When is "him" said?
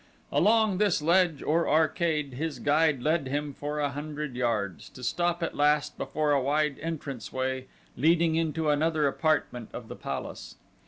3.27-3.53